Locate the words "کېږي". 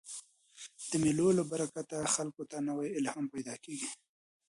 3.63-3.89